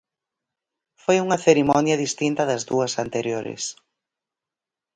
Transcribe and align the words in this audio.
Foi 1.03 1.17
unha 1.25 1.41
cerimonia 1.45 2.01
distinta 2.05 2.43
das 2.49 2.61
dúas 2.69 2.93
anteriores. 3.05 3.63